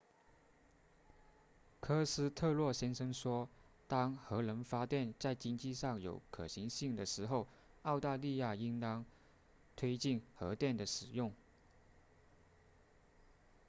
[1.79, 3.47] 科斯特洛先生说
[3.87, 7.47] 当核能发电在经济上有可行性的时候
[7.83, 9.05] 澳大利亚应当
[9.75, 11.31] 推进核电的使用